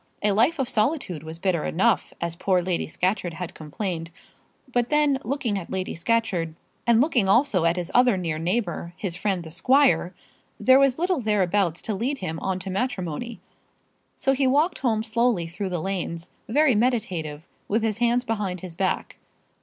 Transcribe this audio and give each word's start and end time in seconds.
A 0.23 0.31
life 0.31 0.57
of 0.57 0.67
solitude 0.67 1.21
was 1.21 1.37
bitter 1.37 1.63
enough, 1.63 2.11
as 2.19 2.35
poor 2.35 2.59
Lady 2.59 2.87
Scatcherd 2.87 3.35
had 3.35 3.53
complained. 3.53 4.09
But 4.73 4.89
then, 4.89 5.19
looking 5.23 5.59
at 5.59 5.69
Lady 5.69 5.93
Scatcherd, 5.93 6.55
and 6.87 6.99
looking 6.99 7.29
also 7.29 7.65
at 7.65 7.75
his 7.75 7.91
other 7.93 8.17
near 8.17 8.39
neighbour, 8.39 8.93
his 8.97 9.15
friend 9.15 9.43
the 9.43 9.51
squire, 9.51 10.15
there 10.59 10.79
was 10.79 10.97
little 10.97 11.21
thereabouts 11.21 11.83
to 11.83 11.93
lead 11.93 12.17
him 12.17 12.39
on 12.39 12.57
to 12.61 12.71
matrimony. 12.71 13.41
So 14.15 14.33
he 14.33 14.47
walked 14.47 14.79
home 14.79 15.03
slowly 15.03 15.45
through 15.45 15.69
the 15.69 15.77
lanes, 15.79 16.31
very 16.49 16.73
meditative, 16.73 17.45
with 17.67 17.83
his 17.83 17.99
hands 17.99 18.23
behind 18.23 18.61
his 18.61 18.73
back. 18.73 19.17